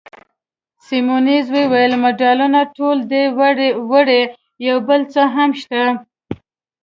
[0.85, 3.21] سیمونز وویل: مډالونه ټول ده
[3.93, 4.21] وړي،
[4.67, 5.81] یو بل څه هم شته.